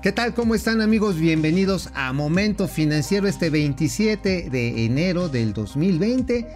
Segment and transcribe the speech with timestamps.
[0.00, 0.32] ¿Qué tal?
[0.32, 1.18] ¿Cómo están amigos?
[1.18, 6.46] Bienvenidos a Momento Financiero este 27 de enero del 2020.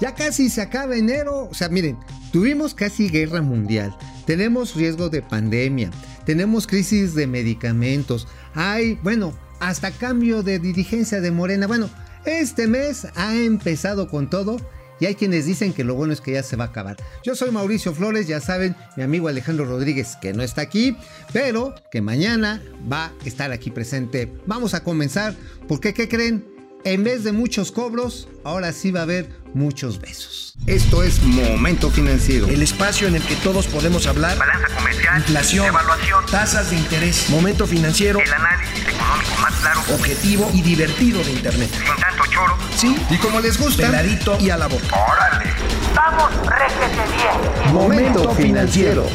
[0.00, 1.48] Ya casi se acaba enero.
[1.50, 1.98] O sea, miren,
[2.30, 3.92] tuvimos casi guerra mundial.
[4.24, 5.90] Tenemos riesgo de pandemia.
[6.26, 8.28] Tenemos crisis de medicamentos.
[8.54, 11.66] Hay, bueno, hasta cambio de dirigencia de Morena.
[11.66, 11.90] Bueno,
[12.24, 14.58] este mes ha empezado con todo
[15.02, 16.96] y hay quienes dicen que lo bueno es que ya se va a acabar.
[17.24, 20.96] Yo soy Mauricio Flores, ya saben, mi amigo Alejandro Rodríguez, que no está aquí,
[21.32, 24.32] pero que mañana va a estar aquí presente.
[24.46, 25.34] Vamos a comenzar,
[25.66, 26.46] porque ¿qué creen?
[26.84, 30.54] En vez de muchos cobros, ahora sí va a haber muchos besos.
[30.66, 32.46] Esto es Momento Financiero.
[32.46, 34.38] El espacio en el que todos podemos hablar.
[34.38, 35.18] Balanza comercial.
[35.18, 35.66] Inflación.
[35.66, 36.26] Evaluación.
[36.26, 37.28] Tasas de interés.
[37.30, 38.20] Momento Financiero.
[38.20, 39.80] El análisis económico más claro.
[39.94, 41.70] Objetivo y divertido de Internet.
[41.72, 41.86] Sin
[42.28, 42.56] choro.
[42.76, 42.96] Sí.
[43.10, 43.86] Y como les gusta.
[43.86, 44.86] Peladito y a la boca.
[44.92, 45.50] ¡Órale!
[45.94, 47.74] ¡Vamos, réjete bien!
[47.74, 49.06] Momento Financiero.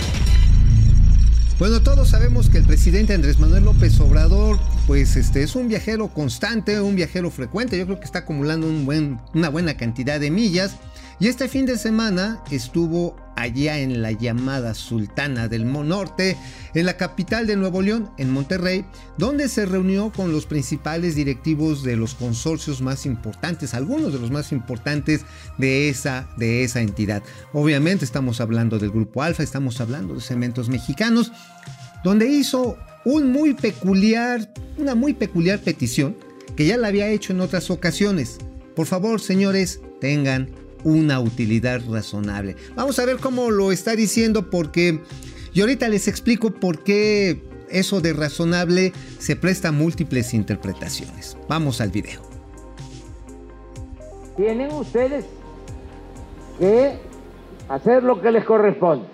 [1.60, 6.10] Bueno, todos sabemos que el presidente Andrés Manuel López Obrador, pues este es un viajero
[6.10, 7.80] constante, un viajero frecuente.
[7.80, 10.76] Yo creo que está acumulando un buen, una buena cantidad de millas.
[11.20, 16.38] Y este fin de semana estuvo allá en la llamada Sultana del Norte,
[16.76, 18.86] en la capital de Nuevo León, en Monterrey,
[19.18, 24.30] donde se reunió con los principales directivos de los consorcios más importantes, algunos de los
[24.30, 25.22] más importantes
[25.58, 27.24] de esa, de esa entidad.
[27.52, 31.32] Obviamente estamos hablando del Grupo Alfa, estamos hablando de Cementos Mexicanos,
[32.04, 36.16] donde hizo un muy peculiar, una muy peculiar petición
[36.56, 38.38] que ya la había hecho en otras ocasiones.
[38.76, 42.56] Por favor, señores, tengan una utilidad razonable.
[42.76, 45.02] Vamos a ver cómo lo está diciendo porque
[45.54, 51.36] y ahorita les explico por qué eso de razonable se presta a múltiples interpretaciones.
[51.48, 52.22] Vamos al video.
[54.36, 55.26] Tienen ustedes
[56.60, 57.00] que
[57.70, 59.08] hacer lo que les corresponde.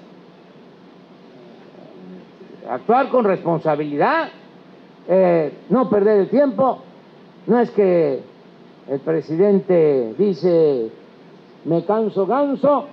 [2.69, 4.29] Actuar con responsabilidad,
[5.07, 6.83] eh, no perder el tiempo.
[7.47, 8.21] No es que
[8.89, 10.91] el presidente dice
[11.65, 12.87] me canso ganso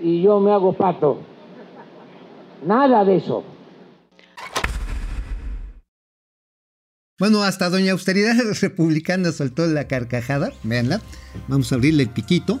[0.00, 1.18] y yo me hago pato.
[2.64, 3.44] Nada de eso.
[7.18, 11.00] Bueno, hasta Doña Austeridad Republicana soltó la carcajada, veanla.
[11.48, 12.58] Vamos a abrirle el piquito,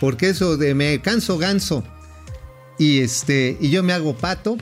[0.00, 1.82] porque eso de me canso ganso
[2.78, 4.56] y este y yo me hago pato.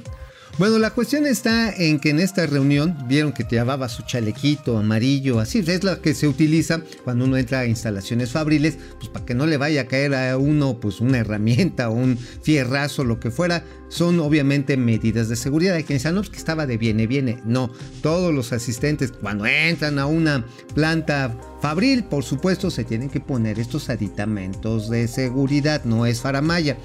[0.61, 5.41] Bueno, la cuestión está en que en esta reunión vieron que llevaba su chalequito amarillo,
[5.41, 9.33] así es la que se utiliza cuando uno entra a instalaciones fabriles, pues para que
[9.33, 13.31] no le vaya a caer a uno pues una herramienta o un fierrazo, lo que
[13.31, 15.77] fuera, son obviamente medidas de seguridad.
[15.77, 17.41] Hay quienes dicen, no, pues que estaba de viene, viene.
[17.47, 17.73] No,
[18.03, 20.45] todos los asistentes cuando entran a una
[20.75, 26.77] planta fabril, por supuesto, se tienen que poner estos aditamentos de seguridad, no es faramaya.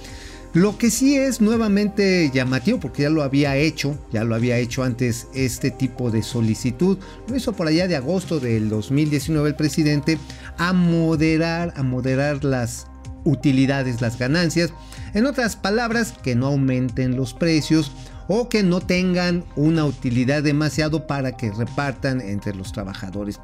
[0.56, 4.84] Lo que sí es nuevamente llamativo, porque ya lo había hecho, ya lo había hecho
[4.84, 10.18] antes este tipo de solicitud, lo hizo por allá de agosto del 2019 el presidente,
[10.58, 12.88] a moderar, a moderar las
[13.26, 14.72] utilidades, las ganancias.
[15.14, 17.92] En otras palabras, que no aumenten los precios
[18.30, 23.42] o que no tengan una utilidad demasiado para que repartan entre los trabajadores.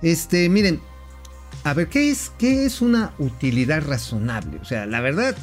[0.00, 0.80] Este, miren,
[1.64, 4.58] a ver, ¿qué es, qué es una utilidad razonable?
[4.62, 5.36] O sea, la verdad,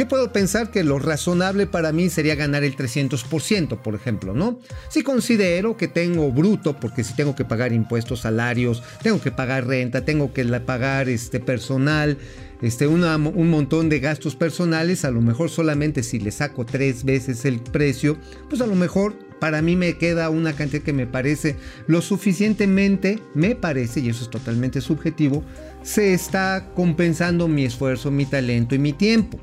[0.00, 4.58] yo puedo pensar que lo razonable para mí sería ganar el 300%, por ejemplo, ¿no?
[4.88, 9.66] Si considero que tengo bruto, porque si tengo que pagar impuestos, salarios, tengo que pagar
[9.66, 12.16] renta, tengo que pagar este personal,
[12.62, 17.44] este, un montón de gastos personales, a lo mejor solamente si le saco tres veces
[17.44, 18.16] el precio,
[18.48, 21.56] pues a lo mejor para mí me queda una cantidad que me parece
[21.86, 25.44] lo suficientemente, me parece, y eso es totalmente subjetivo,
[25.82, 29.38] se está compensando mi esfuerzo, mi talento y mi tiempo.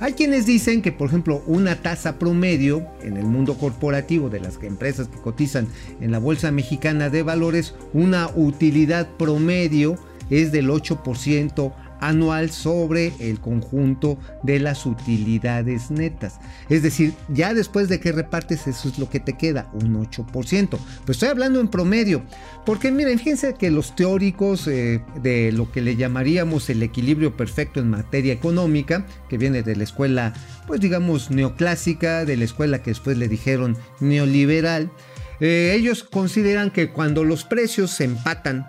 [0.00, 4.58] Hay quienes dicen que, por ejemplo, una tasa promedio en el mundo corporativo de las
[4.62, 5.66] empresas que cotizan
[6.00, 9.98] en la Bolsa Mexicana de Valores, una utilidad promedio
[10.30, 16.40] es del 8% anual sobre el conjunto de las utilidades netas.
[16.68, 20.68] Es decir, ya después de que repartes eso es lo que te queda, un 8%.
[20.68, 22.22] Pero estoy hablando en promedio,
[22.64, 27.80] porque miren, fíjense que los teóricos eh, de lo que le llamaríamos el equilibrio perfecto
[27.80, 30.32] en materia económica, que viene de la escuela,
[30.66, 34.90] pues digamos, neoclásica, de la escuela que después le dijeron neoliberal,
[35.40, 38.66] eh, ellos consideran que cuando los precios se empatan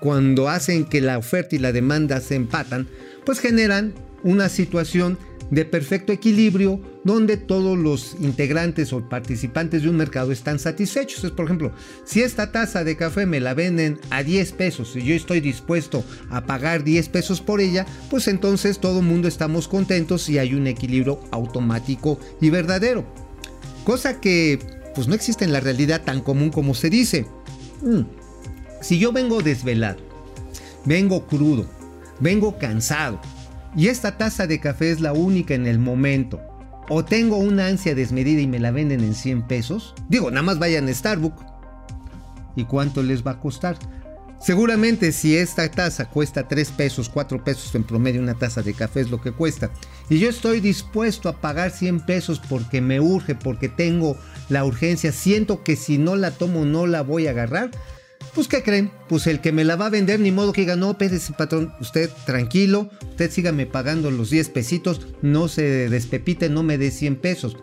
[0.00, 2.88] cuando hacen que la oferta y la demanda se empatan,
[3.24, 5.18] pues generan una situación
[5.50, 11.22] de perfecto equilibrio donde todos los integrantes o participantes de un mercado están satisfechos.
[11.22, 11.72] Es, por ejemplo,
[12.04, 16.02] si esta taza de café me la venden a 10 pesos y yo estoy dispuesto
[16.30, 20.54] a pagar 10 pesos por ella, pues entonces todo el mundo estamos contentos y hay
[20.54, 23.04] un equilibrio automático y verdadero.
[23.84, 24.58] Cosa que
[24.94, 27.26] pues no existe en la realidad tan común como se dice.
[27.82, 28.23] Mm.
[28.84, 29.96] Si yo vengo desvelado,
[30.84, 31.64] vengo crudo,
[32.20, 33.18] vengo cansado,
[33.74, 36.38] y esta taza de café es la única en el momento,
[36.90, 40.58] o tengo una ansia desmedida y me la venden en 100 pesos, digo, nada más
[40.58, 41.42] vayan a Starbucks.
[42.56, 43.78] ¿Y cuánto les va a costar?
[44.38, 49.00] Seguramente si esta taza cuesta 3 pesos, 4 pesos en promedio, una taza de café
[49.00, 49.70] es lo que cuesta.
[50.10, 54.18] Y yo estoy dispuesto a pagar 100 pesos porque me urge, porque tengo
[54.50, 57.70] la urgencia, siento que si no la tomo no la voy a agarrar.
[58.34, 58.90] Pues ¿qué creen?
[59.08, 61.72] Pues el que me la va a vender, ni modo que diga, no, espérese patrón,
[61.80, 67.16] usted tranquilo, usted sígame pagando los 10 pesitos, no se despepite, no me dé 100
[67.16, 67.56] pesos.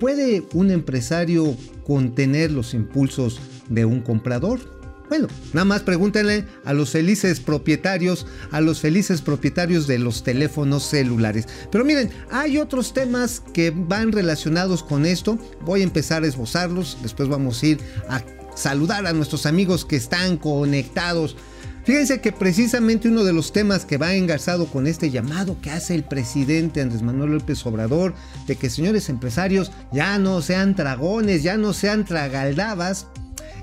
[0.00, 3.38] ¿Puede un empresario contener los impulsos
[3.68, 4.78] de un comprador?
[5.10, 10.84] Bueno, nada más pregúntenle a los felices propietarios, a los felices propietarios de los teléfonos
[10.84, 11.46] celulares.
[11.70, 15.38] Pero miren, hay otros temas que van relacionados con esto.
[15.62, 17.78] Voy a empezar a esbozarlos, después vamos a ir
[18.08, 18.22] a
[18.58, 21.36] saludar a nuestros amigos que están conectados.
[21.84, 25.94] Fíjense que precisamente uno de los temas que va engarzado con este llamado que hace
[25.94, 28.14] el presidente Andrés Manuel López Obrador,
[28.46, 33.06] de que señores empresarios ya no sean dragones, ya no sean tragaldabas,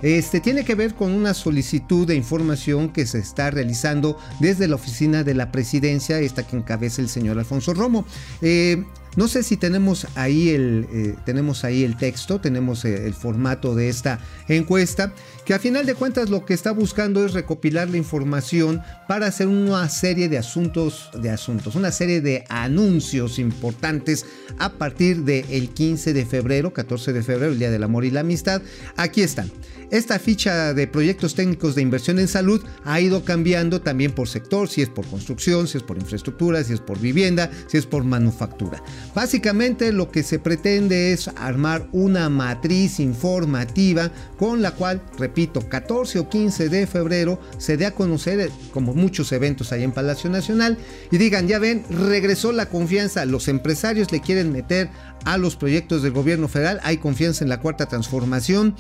[0.02, 4.76] este tiene que ver con una solicitud de información que se está realizando desde la
[4.76, 8.06] oficina de la presidencia, esta que encabeza el señor Alfonso Romo.
[8.42, 8.84] Eh,
[9.16, 13.76] no sé si tenemos ahí el, eh, tenemos ahí el texto, tenemos eh, el formato
[13.76, 15.14] de esta encuesta,
[15.46, 19.48] que a final de cuentas lo que está buscando es recopilar la información para hacer
[19.48, 24.26] una serie de asuntos, de asuntos, una serie de anuncios importantes
[24.58, 28.22] a partir del 15 de febrero, 14 de febrero, el Día del Amor y la
[28.22, 28.64] Amistad.
[28.98, 29.52] Aquí están.
[29.92, 34.68] Esta ficha de proyectos técnicos de inversión en salud ha ido cambiando también por sector,
[34.68, 38.04] si es por construcción, si es por infraestructura, si es por vivienda, si es por
[38.04, 38.82] manufactura.
[39.14, 46.20] Básicamente lo que se pretende es armar una matriz informativa con la cual, repito, 14
[46.20, 50.30] o 15 de febrero se dé a conocer, eh, como muchos eventos ahí en Palacio
[50.30, 50.78] Nacional,
[51.12, 54.90] y digan, ya ven, regresó la confianza, los empresarios le quieren meter
[55.26, 58.76] a los proyectos del gobierno federal, hay confianza en la cuarta transformación.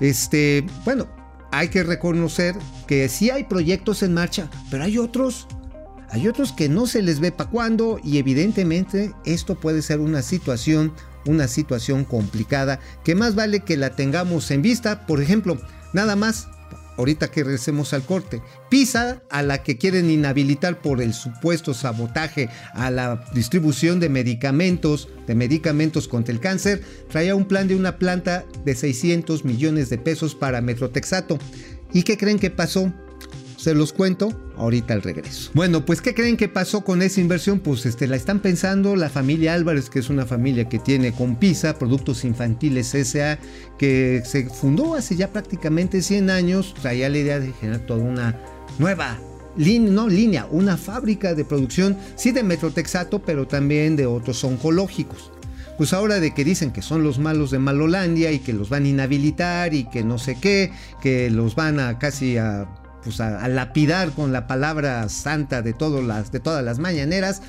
[0.00, 1.08] Este, bueno,
[1.50, 5.46] hay que reconocer que sí hay proyectos en marcha, pero hay otros.
[6.10, 10.22] Hay otros que no se les ve para cuándo y evidentemente esto puede ser una
[10.22, 10.92] situación,
[11.26, 15.06] una situación complicada que más vale que la tengamos en vista.
[15.06, 15.58] Por ejemplo,
[15.94, 16.48] nada más
[16.96, 18.42] ahorita que regresemos al corte.
[18.68, 25.08] PISA, a la que quieren inhabilitar por el supuesto sabotaje a la distribución de medicamentos,
[25.26, 29.98] de medicamentos contra el cáncer, traía un plan de una planta de 600 millones de
[29.98, 31.38] pesos para Metrotexato.
[31.92, 32.92] ¿Y qué creen que pasó?
[33.64, 34.28] Se los cuento
[34.58, 35.50] ahorita al regreso.
[35.54, 37.60] Bueno, pues ¿qué creen que pasó con esa inversión?
[37.60, 41.36] Pues este, la están pensando la familia Álvarez, que es una familia que tiene con
[41.36, 43.38] PISA, Productos Infantiles S.A.,
[43.78, 48.38] que se fundó hace ya prácticamente 100 años, traía la idea de generar toda una
[48.78, 49.18] nueva
[49.56, 55.30] línea, no línea, una fábrica de producción, sí de metrotexato, pero también de otros oncológicos
[55.78, 58.84] pues ahora de que dicen que son los malos de Malolandia y que los van
[58.84, 60.70] a inhabilitar y que no sé qué,
[61.02, 62.68] que los van a casi a
[63.04, 67.42] pues a, lapidar con la palabra santa de, las, de todas las mañaneras,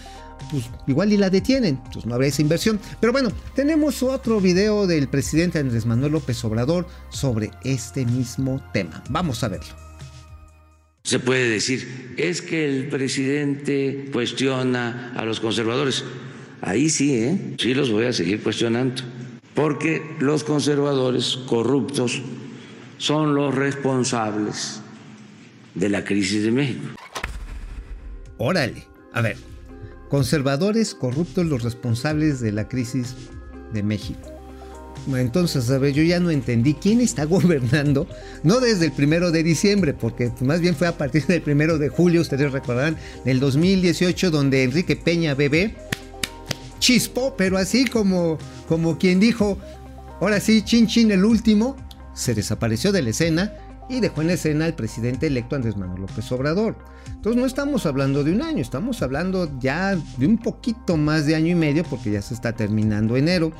[0.51, 2.79] pues igual y la detienen, pues no habrá esa inversión.
[2.99, 9.03] Pero bueno, tenemos otro video del presidente Andrés Manuel López Obrador sobre este mismo tema.
[9.09, 9.73] Vamos a verlo.
[11.03, 16.03] Se puede decir, es que el presidente cuestiona a los conservadores.
[16.61, 17.55] Ahí sí, ¿eh?
[17.59, 19.03] sí los voy a seguir cuestionando.
[19.53, 22.21] Porque los conservadores corruptos
[22.97, 24.81] son los responsables
[25.75, 26.87] de la crisis de México.
[28.37, 29.37] Órale, a ver,
[30.09, 33.15] conservadores corruptos los responsables de la crisis
[33.73, 34.31] de México.
[35.13, 38.07] Entonces, a ver, yo ya no entendí quién está gobernando,
[38.43, 41.89] no desde el primero de diciembre, porque más bien fue a partir del primero de
[41.89, 45.75] julio, ustedes recordarán, del 2018, donde Enrique Peña Bebé
[46.79, 49.57] chispó, pero así como, como quien dijo,
[50.19, 51.75] ahora sí, chin chin el último,
[52.13, 53.53] se desapareció de la escena
[53.89, 56.75] y dejó en escena al presidente electo Andrés Manuel López Obrador.
[57.07, 61.35] Entonces no estamos hablando de un año, estamos hablando ya de un poquito más de
[61.35, 63.51] año y medio porque ya se está terminando enero.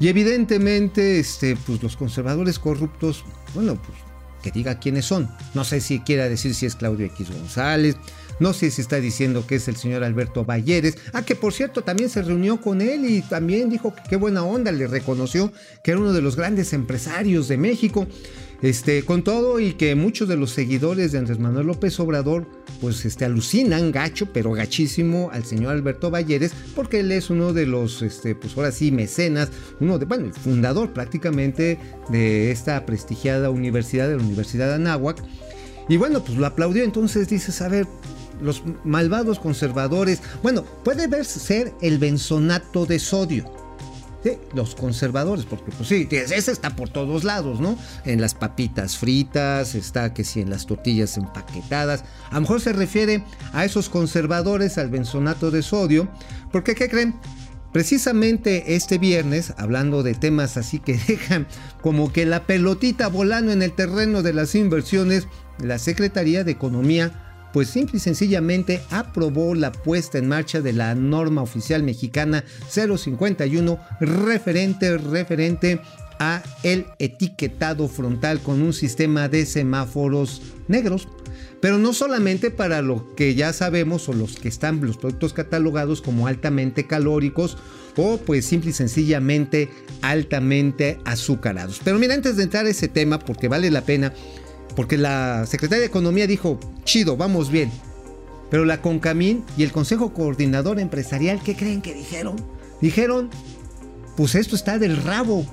[0.00, 3.24] Y evidentemente este, pues los conservadores corruptos,
[3.54, 3.98] bueno, pues
[4.42, 5.30] que diga quiénes son.
[5.54, 7.96] No sé si quiera decir si es Claudio X González,
[8.40, 10.98] no sé si está diciendo que es el señor Alberto Valleres.
[11.12, 14.42] Ah, que por cierto también se reunió con él y también dijo que qué buena
[14.42, 15.52] onda, le reconoció
[15.84, 18.06] que era uno de los grandes empresarios de México.
[18.62, 22.46] Este, con todo y que muchos de los seguidores de Andrés Manuel López Obrador,
[22.80, 27.66] pues este, alucinan gacho, pero gachísimo al señor Alberto Valleres, porque él es uno de
[27.66, 29.50] los, este, pues ahora sí, mecenas,
[29.80, 31.76] uno de, bueno, el fundador prácticamente
[32.08, 35.20] de esta prestigiada universidad, de la Universidad de Anáhuac.
[35.88, 37.88] Y bueno, pues lo aplaudió, entonces dices, a ver,
[38.40, 43.61] los malvados conservadores, bueno, puede verse ser el benzonato de sodio
[44.54, 47.76] Los conservadores, porque pues sí, ese está por todos lados, ¿no?
[48.04, 52.04] En las papitas fritas, está que sí en las tortillas empaquetadas.
[52.30, 56.08] A lo mejor se refiere a esos conservadores, al benzonato de sodio,
[56.52, 57.14] porque ¿qué creen?
[57.72, 61.46] Precisamente este viernes, hablando de temas así que dejan
[61.80, 65.26] como que la pelotita volando en el terreno de las inversiones,
[65.58, 70.94] la Secretaría de Economía pues simple y sencillamente aprobó la puesta en marcha de la
[70.94, 75.80] norma oficial mexicana 051 referente referente
[76.18, 81.08] a el etiquetado frontal con un sistema de semáforos negros.
[81.60, 86.02] Pero no solamente para lo que ya sabemos o los que están los productos catalogados
[86.02, 87.56] como altamente calóricos
[87.96, 91.80] o pues simple y sencillamente altamente azucarados.
[91.84, 94.12] Pero mira, antes de entrar a ese tema, porque vale la pena,
[94.74, 97.70] porque la Secretaría de Economía dijo, chido, vamos bien.
[98.50, 102.36] Pero la CONCAMIN y el Consejo Coordinador Empresarial, ¿qué creen que dijeron?
[102.80, 103.30] Dijeron,
[104.16, 105.46] pues esto está del rabo.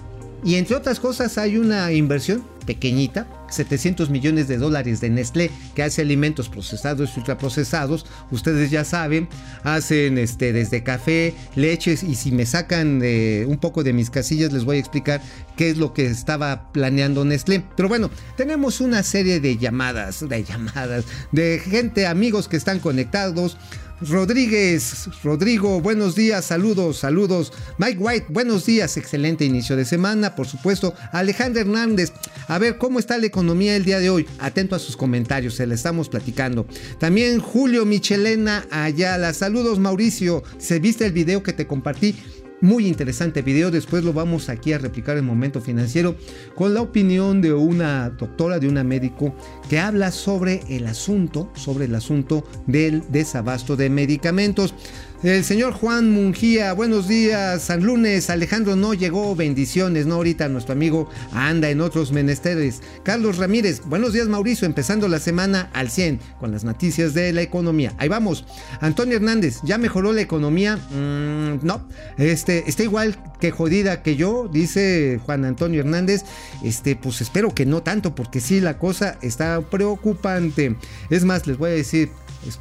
[0.43, 5.83] Y entre otras cosas hay una inversión pequeñita, 700 millones de dólares de Nestlé, que
[5.83, 8.05] hace alimentos procesados y ultraprocesados.
[8.31, 9.27] Ustedes ya saben,
[9.63, 14.53] hacen este, desde café, leches, y si me sacan eh, un poco de mis casillas,
[14.53, 15.21] les voy a explicar
[15.55, 17.63] qué es lo que estaba planeando Nestlé.
[17.75, 23.57] Pero bueno, tenemos una serie de llamadas, de llamadas, de gente, amigos que están conectados.
[24.01, 27.51] Rodríguez, Rodrigo, buenos días, saludos, saludos.
[27.77, 30.93] Mike White, buenos días, excelente inicio de semana, por supuesto.
[31.11, 32.13] Alejandro Hernández,
[32.47, 34.25] a ver cómo está economía el día de hoy.
[34.38, 36.67] Atento a sus comentarios, se le estamos platicando.
[37.00, 42.15] También Julio Michelena Ayala, saludos Mauricio, ¿se viste el video que te compartí?
[42.60, 46.17] Muy interesante video, después lo vamos aquí a replicar en Momento Financiero
[46.53, 49.34] con la opinión de una doctora, de una médico
[49.69, 54.73] que habla sobre el asunto, sobre el asunto del desabasto de medicamentos.
[55.21, 60.71] El señor Juan Mungía, buenos días, San Lunes, Alejandro no llegó, bendiciones, no ahorita nuestro
[60.71, 62.81] amigo anda en otros menesteres.
[63.03, 67.41] Carlos Ramírez, buenos días Mauricio, empezando la semana al 100 con las noticias de la
[67.41, 67.93] economía.
[67.97, 68.45] Ahí vamos.
[68.79, 70.77] Antonio Hernández, ¿ya mejoró la economía?
[70.77, 71.85] Mm, no,
[72.17, 76.23] este, está igual que jodida que yo, dice Juan Antonio Hernández.
[76.63, 80.75] Este, pues espero que no tanto, porque sí, la cosa está preocupante.
[81.09, 82.09] Es más, les voy a decir,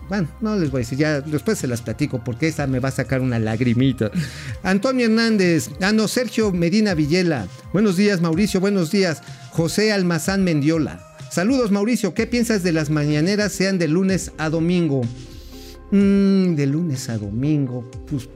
[0.08, 2.88] bueno, no les voy a decir, ya después se las platico porque esa me va
[2.88, 4.10] a sacar una lagrimita.
[4.62, 9.22] Antonio Hernández, ah no, Sergio Medina Villela, buenos días Mauricio, buenos días.
[9.50, 15.02] José Almazán Mendiola, saludos Mauricio, ¿qué piensas de las mañaneras sean de lunes a domingo?
[15.90, 18.28] Mm, de lunes a domingo, pues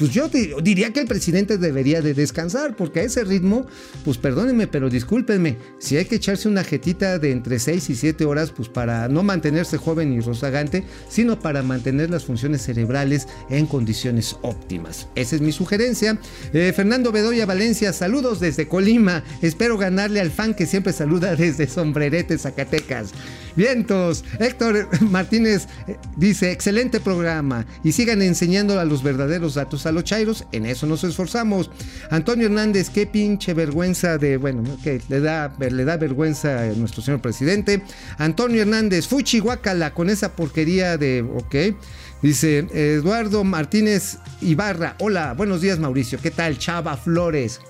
[0.00, 0.30] pues yo
[0.62, 3.66] diría que el presidente debería de descansar, porque a ese ritmo,
[4.02, 8.24] pues perdónenme, pero discúlpenme, si hay que echarse una jetita de entre 6 y 7
[8.24, 13.66] horas, pues para no mantenerse joven y rozagante, sino para mantener las funciones cerebrales en
[13.66, 15.06] condiciones óptimas.
[15.16, 16.18] Esa es mi sugerencia.
[16.54, 19.22] Eh, Fernando Bedoya Valencia, saludos desde Colima.
[19.42, 23.12] Espero ganarle al fan que siempre saluda desde Sombrerete, Zacatecas.
[23.56, 24.24] Vientos.
[24.38, 30.44] Héctor Martínez eh, dice, excelente programa y sigan enseñando a los verdaderos datos los chairos,
[30.52, 31.70] en eso nos esforzamos.
[32.10, 37.02] Antonio Hernández, qué pinche vergüenza de, bueno, que le da, le da vergüenza a nuestro
[37.02, 37.82] señor presidente.
[38.18, 41.76] Antonio Hernández, fuchi guacala con esa porquería de, ok.
[42.22, 46.58] Dice Eduardo Martínez Ibarra, hola, buenos días Mauricio, ¿qué tal?
[46.58, 47.60] Chava Flores.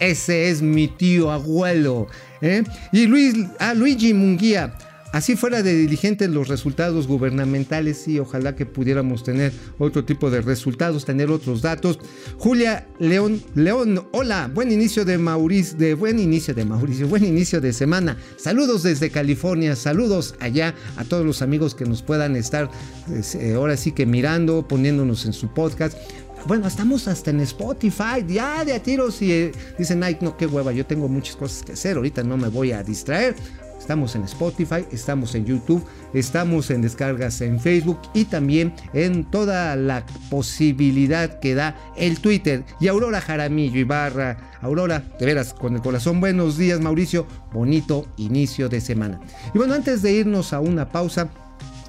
[0.00, 2.08] Ese es mi tío abuelo.
[2.40, 2.64] ¿eh?
[2.92, 4.76] Y Luis, ah, Luigi Munguía.
[5.16, 10.42] Así fuera de diligentes los resultados gubernamentales y ojalá que pudiéramos tener otro tipo de
[10.42, 11.98] resultados, tener otros datos.
[12.36, 17.62] Julia León, León, hola, buen inicio de Mauricio, de buen inicio de Mauricio, buen inicio
[17.62, 18.18] de semana.
[18.36, 22.70] Saludos desde California, saludos allá a todos los amigos que nos puedan estar
[23.06, 25.96] pues, eh, ahora sí que mirando, poniéndonos en su podcast.
[26.44, 30.46] Bueno, estamos hasta en Spotify, ya de a tiros y eh, dicen, ay, no, qué
[30.46, 33.34] hueva, yo tengo muchas cosas que hacer, ahorita no me voy a distraer.
[33.86, 39.76] Estamos en Spotify, estamos en YouTube, estamos en descargas en Facebook y también en toda
[39.76, 42.64] la posibilidad que da el Twitter.
[42.80, 48.68] Y Aurora Jaramillo Ibarra, Aurora, de veras, con el corazón, buenos días Mauricio, bonito inicio
[48.68, 49.20] de semana.
[49.54, 51.28] Y bueno, antes de irnos a una pausa,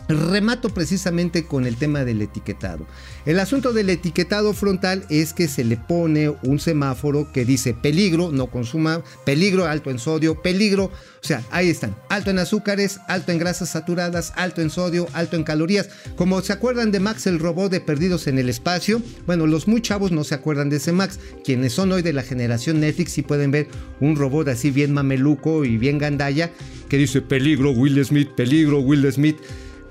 [0.07, 2.85] Remato precisamente con el tema del etiquetado.
[3.25, 8.31] El asunto del etiquetado frontal es que se le pone un semáforo que dice peligro,
[8.31, 10.85] no consuma, peligro, alto en sodio, peligro.
[10.85, 15.35] O sea, ahí están, alto en azúcares, alto en grasas saturadas, alto en sodio, alto
[15.35, 15.89] en calorías.
[16.15, 19.81] Como se acuerdan de Max el robot de Perdidos en el Espacio, bueno, los muy
[19.81, 21.19] chavos no se acuerdan de ese Max.
[21.43, 23.67] Quienes son hoy de la generación Netflix sí pueden ver
[23.99, 26.51] un robot así bien mameluco y bien gandalla
[26.87, 29.37] que dice peligro Will Smith, peligro Will Smith.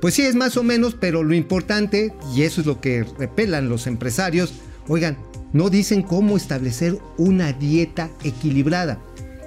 [0.01, 3.69] Pues sí, es más o menos, pero lo importante, y eso es lo que repelan
[3.69, 4.55] los empresarios,
[4.89, 5.17] oigan,
[5.53, 8.99] no dicen cómo establecer una dieta equilibrada.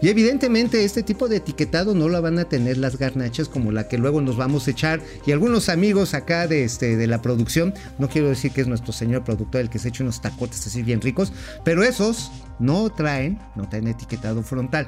[0.01, 3.89] Y evidentemente este tipo de etiquetado no la van a tener las garnachas como la
[3.89, 5.01] que luego nos vamos a echar.
[5.25, 8.93] Y algunos amigos acá de, este, de la producción, no quiero decir que es nuestro
[8.93, 11.33] señor productor el que se echa unos tacotes así bien ricos,
[11.65, 14.87] pero esos no traen, no traen etiquetado frontal.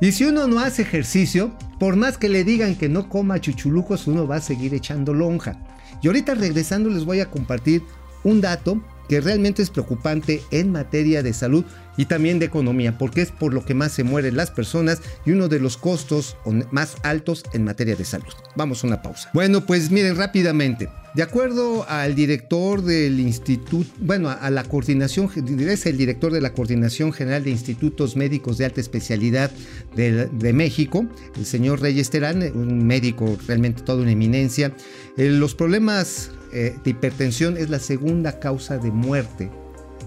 [0.00, 4.06] Y si uno no hace ejercicio, por más que le digan que no coma chuchulucos,
[4.06, 5.58] uno va a seguir echando lonja.
[6.02, 7.82] Y ahorita regresando les voy a compartir
[8.24, 11.64] un dato que realmente es preocupante en materia de salud
[11.96, 15.32] y también de economía, porque es por lo que más se mueren las personas y
[15.32, 16.36] uno de los costos
[16.70, 18.32] más altos en materia de salud.
[18.54, 19.28] Vamos a una pausa.
[19.34, 20.88] Bueno, pues miren rápidamente.
[21.16, 26.52] De acuerdo al director del instituto, bueno, a la coordinación, es el director de la
[26.52, 29.50] Coordinación General de Institutos Médicos de Alta Especialidad
[29.96, 31.04] de, México,
[31.36, 34.72] el señor Reyes Terán, un médico realmente toda una eminencia.
[35.16, 39.50] Eh, los problemas eh, de hipertensión es la segunda causa de muerte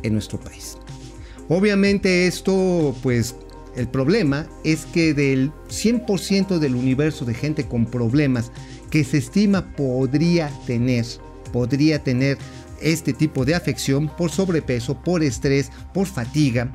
[0.04, 0.78] en nuestro país.
[1.50, 3.36] Obviamente esto, pues
[3.76, 8.52] el problema es que del 100% del universo de gente con problemas
[8.90, 11.06] que se estima podría tener,
[11.52, 12.38] podría tener
[12.82, 16.72] este tipo de afección por sobrepeso, por estrés, por fatiga,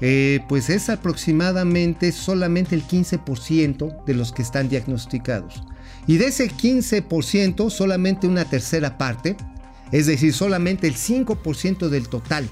[0.00, 5.62] eh, pues es aproximadamente solamente el 15% de los que están diagnosticados.
[6.06, 9.36] Y de ese 15%, solamente una tercera parte,
[9.92, 12.48] es decir, solamente el 5% del total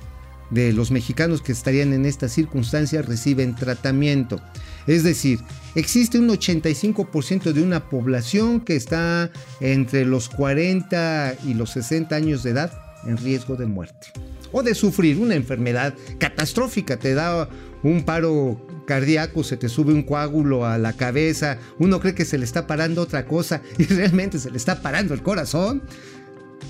[0.51, 4.41] de los mexicanos que estarían en estas circunstancias reciben tratamiento.
[4.87, 5.41] Es decir,
[5.75, 12.43] existe un 85% de una población que está entre los 40 y los 60 años
[12.43, 12.73] de edad
[13.05, 14.09] en riesgo de muerte
[14.51, 16.97] o de sufrir una enfermedad catastrófica.
[16.97, 17.49] Te da
[17.83, 22.39] un paro cardíaco, se te sube un coágulo a la cabeza, uno cree que se
[22.39, 25.83] le está parando otra cosa y realmente se le está parando el corazón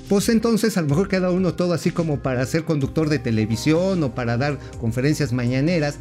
[0.08, 4.02] pues entonces a lo mejor queda uno todo así como para ser conductor de televisión
[4.02, 5.96] o para dar conferencias mañaneras.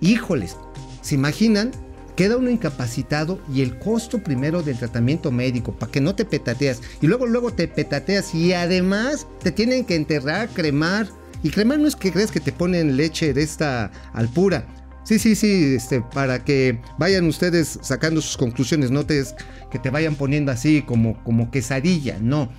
[0.00, 0.56] Híjoles,
[1.00, 1.70] ¿se imaginan?
[2.16, 6.80] Queda uno incapacitado y el costo primero del tratamiento médico para que no te petateas
[7.00, 11.08] y luego luego te petateas y además te tienen que enterrar, cremar
[11.42, 14.66] y cremar no es que crees que te ponen leche de esta alpura.
[15.04, 19.22] Sí, sí, sí, este, para que vayan ustedes sacando sus conclusiones, no te,
[19.70, 22.50] que te vayan poniendo así como, como quesadilla, no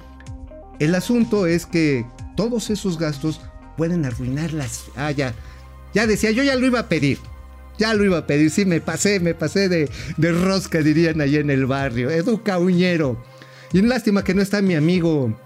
[0.80, 2.06] el asunto es que
[2.36, 3.42] todos esos gastos
[3.78, 4.86] pueden arruinar las...
[4.96, 5.34] Ah, ya.
[5.94, 7.20] Ya decía, yo ya lo iba a pedir.
[7.78, 8.52] Ya lo iba a pedir.
[8.52, 12.10] Sí, me pasé, me pasé de, de rosca, dirían allá en el barrio.
[12.10, 13.22] Educa Uñero.
[13.72, 15.38] Y lástima que no está mi amigo.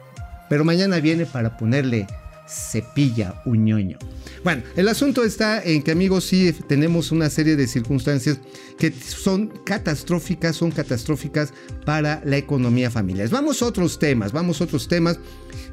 [0.49, 2.07] Pero mañana viene para ponerle
[2.49, 3.97] cepilla uñoño.
[4.43, 8.39] Bueno, el asunto está en que amigos sí tenemos una serie de circunstancias
[8.77, 11.53] que son catastróficas, son catastróficas
[11.85, 13.29] para la economía familiar.
[13.29, 15.19] Vamos a otros temas, vamos a otros temas,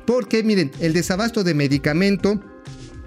[0.04, 2.40] porque miren, el desabasto de medicamento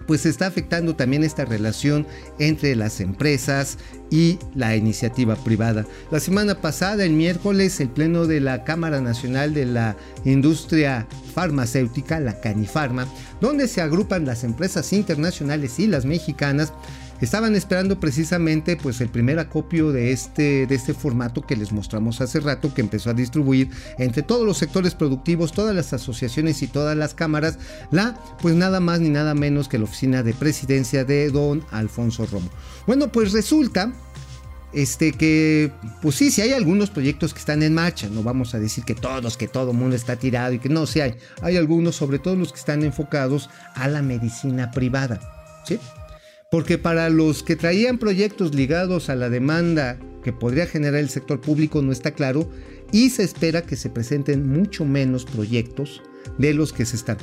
[0.10, 2.08] pues está afectando también esta relación
[2.40, 3.78] entre las empresas
[4.10, 5.86] y la iniciativa privada.
[6.10, 9.96] La semana pasada, el miércoles, el Pleno de la Cámara Nacional de la
[10.26, 13.08] Industria Farmacéutica, la Canifarma,
[13.40, 16.74] donde se agrupan las empresas internacionales y las mexicanas,
[17.22, 22.22] estaban esperando precisamente pues el primer acopio de este, de este formato que les mostramos
[22.22, 26.68] hace rato que empezó a distribuir entre todos los sectores productivos, todas las asociaciones y
[26.68, 27.60] todas las cámaras,
[27.92, 32.26] la pues nada más ni nada menos que la oficina de presidencia de don Alfonso
[32.26, 32.50] Romo.
[32.88, 33.92] Bueno, pues resulta
[34.74, 38.60] este que pues sí, sí hay algunos proyectos que están en marcha, no vamos a
[38.60, 41.96] decir que todos, que todo mundo está tirado y que no, sí hay, hay algunos,
[41.96, 45.20] sobre todo los que están enfocados a la medicina privada,
[45.66, 45.80] ¿sí?
[46.50, 51.40] Porque para los que traían proyectos ligados a la demanda que podría generar el sector
[51.40, 52.50] público no está claro
[52.92, 56.02] y se espera que se presenten mucho menos proyectos
[56.40, 57.18] de los que se están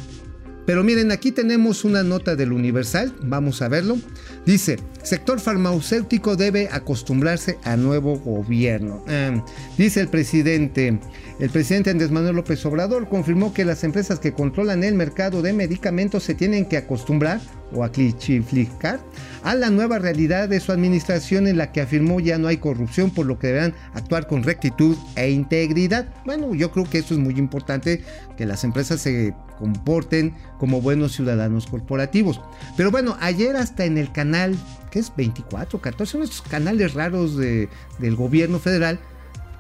[0.67, 3.99] Pero miren, aquí tenemos una nota del Universal, vamos a verlo.
[4.45, 9.05] Dice, sector farmacéutico debe acostumbrarse a nuevo gobierno.
[9.07, 9.41] Eh,
[9.79, 10.99] dice el presidente,
[11.39, 15.53] el presidente Andrés Manuel López Obrador confirmó que las empresas que controlan el mercado de
[15.53, 17.41] medicamentos se tienen que acostumbrar
[17.73, 19.01] o a clichificar
[19.45, 23.11] a la nueva realidad de su administración en la que afirmó ya no hay corrupción,
[23.11, 26.13] por lo que deberán actuar con rectitud e integridad.
[26.25, 28.03] Bueno, yo creo que eso es muy importante,
[28.37, 32.41] que las empresas se comporten como buenos ciudadanos corporativos.
[32.77, 34.57] Pero bueno, ayer hasta en el canal,
[34.91, 38.99] que es 24, 14, son estos canales raros de, del gobierno federal,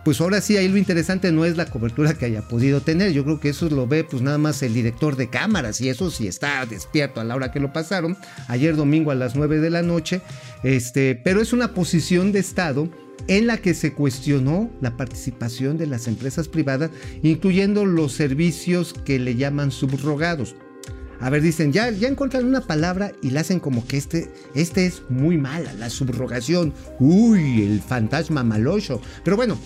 [0.07, 3.11] pues ahora sí, ahí lo interesante no es la cobertura que haya podido tener.
[3.11, 6.12] Yo creo que eso lo ve pues nada más el director de cámaras y eso
[6.12, 8.16] sí está despierto a la hora que lo pasaron,
[8.47, 10.21] ayer domingo a las 9 de la noche.
[10.62, 12.88] Este, pero es una posición de Estado
[13.27, 16.92] en la que se cuestionó la participación de las empresas privadas,
[17.25, 20.55] incluyendo los servicios que le llaman subrogados.
[21.19, 24.87] A ver, dicen, ya, ya encuentran una palabra y la hacen como que este, este
[24.87, 26.73] es muy mala, la subrogación.
[27.01, 29.01] Uy, el fantasma maloso.
[29.25, 29.59] Pero bueno,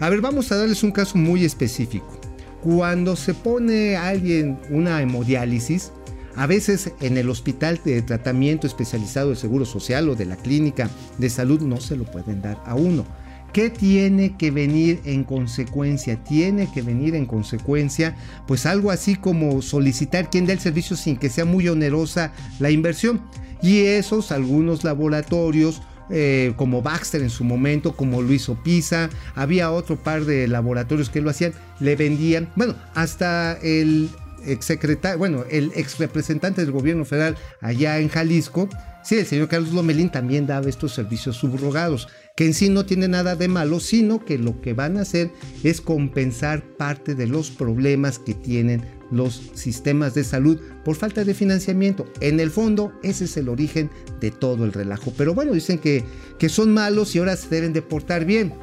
[0.00, 2.18] a ver, vamos a darles un caso muy específico.
[2.62, 5.92] Cuando se pone a alguien una hemodiálisis,
[6.36, 10.88] a veces en el hospital de tratamiento especializado del Seguro Social o de la clínica
[11.18, 13.04] de salud no se lo pueden dar a uno.
[13.52, 16.22] ¿Qué tiene que venir en consecuencia?
[16.22, 21.16] Tiene que venir en consecuencia, pues algo así como solicitar quien dé el servicio sin
[21.16, 23.20] que sea muy onerosa la inversión.
[23.60, 29.96] Y esos algunos laboratorios eh, como Baxter en su momento, como Luis Opisa, había otro
[29.96, 34.10] par de laboratorios que lo hacían, le vendían, bueno, hasta el
[34.44, 38.68] ex secretario, bueno, el ex representante del gobierno federal allá en Jalisco,
[39.04, 42.08] sí, el señor Carlos Lomelín también daba estos servicios subrogados,
[42.40, 45.30] que en sí no tiene nada de malo, sino que lo que van a hacer
[45.62, 51.34] es compensar parte de los problemas que tienen los sistemas de salud por falta de
[51.34, 52.10] financiamiento.
[52.22, 53.90] En el fondo, ese es el origen
[54.22, 55.12] de todo el relajo.
[55.18, 56.02] Pero bueno, dicen que,
[56.38, 58.54] que son malos y ahora se deben de portar bien.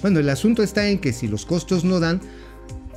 [0.00, 2.20] Bueno, el asunto está en que si los costos no dan,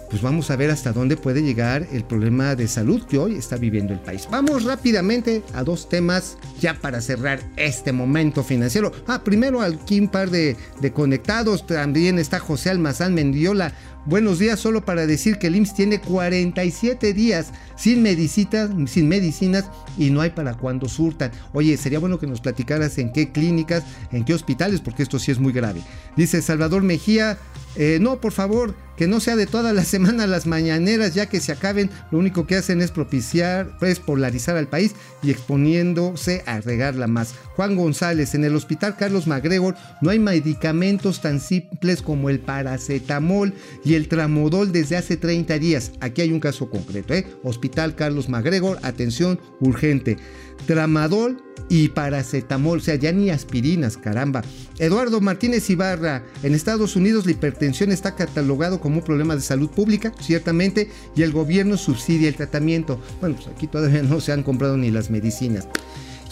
[0.09, 3.57] pues vamos a ver hasta dónde puede llegar el problema de salud que hoy está
[3.57, 4.27] viviendo el país.
[4.31, 8.91] Vamos rápidamente a dos temas ya para cerrar este momento financiero.
[9.07, 10.55] Ah, primero aquí un par de,
[10.93, 11.67] conectados.
[11.67, 13.73] También está José Almazán Mendiola.
[14.05, 19.65] Buenos días, solo para decir que el IMSS tiene 47 días sin medicinas, sin medicinas
[19.97, 21.31] y no hay para cuando surtan.
[21.51, 25.31] Oye, sería bueno que nos platicaras en qué clínicas, en qué hospitales, porque esto sí
[25.31, 25.81] es muy grave.
[26.15, 27.37] Dice Salvador Mejía,
[27.75, 31.39] eh, no, por favor, que no sea de toda la semana las mañaneras, ya que
[31.39, 36.59] se acaben, lo único que hacen es propiciar, pues polarizar al país y exponiéndose a
[36.61, 37.35] regarla más.
[37.55, 43.53] Juan González, en el hospital Carlos MacGregor no hay medicamentos tan simples como el paracetamol
[43.83, 45.91] y el tramodol desde hace 30 días.
[45.99, 47.25] Aquí hay un caso concreto, ¿eh?
[47.43, 50.17] Hospital Carlos MacGregor, atención urgente.
[50.65, 54.41] Tramadol y paracetamol, o sea, ya ni aspirinas, caramba.
[54.79, 59.69] Eduardo Martínez Ibarra, en Estados Unidos la hipertensión está catalogado como un problema de salud
[59.69, 63.01] pública, ciertamente, y el gobierno subsidia el tratamiento.
[63.19, 65.67] Bueno, pues aquí todavía no se han comprado ni las medicinas.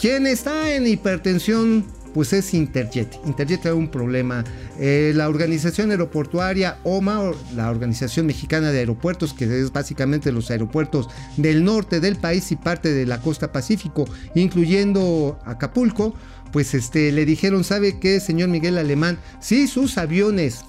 [0.00, 1.84] ¿Quién está en hipertensión
[2.16, 3.20] pues es Interjet.
[3.26, 4.42] Interjet tiene un problema.
[4.80, 11.10] Eh, la organización aeroportuaria OMA, la Organización Mexicana de Aeropuertos, que es básicamente los aeropuertos
[11.36, 16.14] del norte del país y parte de la costa pacífico, incluyendo Acapulco,
[16.52, 19.18] pues este, le dijeron, ¿sabe qué, señor Miguel Alemán?
[19.38, 20.64] Si sus aviones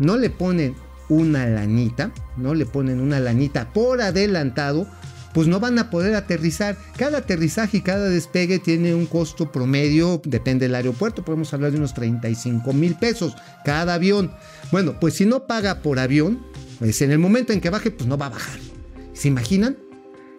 [0.00, 0.74] no le ponen
[1.08, 4.88] una lanita, no le ponen una lanita por adelantado,
[5.36, 6.78] pues no van a poder aterrizar.
[6.96, 11.76] Cada aterrizaje y cada despegue tiene un costo promedio, depende del aeropuerto, podemos hablar de
[11.76, 14.32] unos 35 mil pesos cada avión.
[14.72, 16.42] Bueno, pues si no paga por avión,
[16.78, 18.58] pues en el momento en que baje, pues no va a bajar.
[19.12, 19.76] ¿Se imaginan?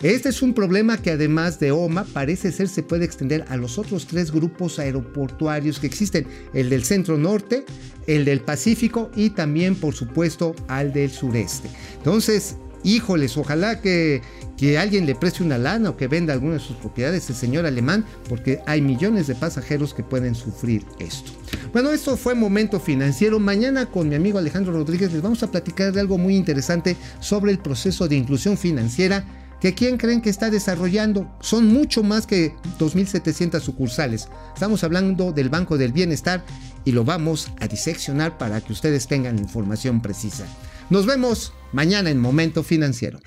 [0.02, 3.78] Este es un problema que además de OMA parece ser se puede extender a los
[3.78, 7.66] otros tres grupos aeroportuarios que existen, el del centro norte,
[8.08, 11.70] el del Pacífico y también por supuesto al del sureste.
[11.98, 14.22] Entonces, híjoles, ojalá que,
[14.58, 17.66] que alguien le preste una lana o que venda alguna de sus propiedades, el señor
[17.66, 21.32] alemán, porque hay millones de pasajeros que pueden sufrir esto.
[21.72, 23.40] Bueno, esto fue Momento Financiero.
[23.40, 27.52] Mañana con mi amigo Alejandro Rodríguez les vamos a platicar de algo muy interesante sobre
[27.52, 29.24] el proceso de inclusión financiera
[29.62, 31.30] que quién creen que está desarrollando.
[31.40, 34.28] Son mucho más que 2.700 sucursales.
[34.54, 36.44] Estamos hablando del Banco del Bienestar
[36.88, 40.46] y lo vamos a diseccionar para que ustedes tengan información precisa.
[40.90, 43.20] Nos vemos mañana en Momento Financiero.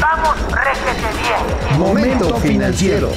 [0.00, 1.80] Vamos, réjete bien.
[1.80, 3.10] Momento financiero.